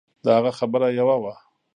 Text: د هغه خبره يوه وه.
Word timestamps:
د 0.23 0.25
هغه 0.37 0.51
خبره 0.59 0.87
يوه 0.99 1.15
وه. 1.23 1.33